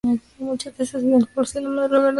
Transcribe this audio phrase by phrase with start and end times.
[0.39, 2.09] Muchas de estas viven en poblaciones humanas a lo largo de todo el mundo.